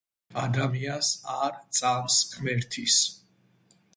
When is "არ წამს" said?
1.33-2.17